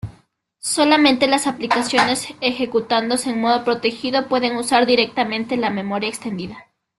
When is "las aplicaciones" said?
1.27-2.25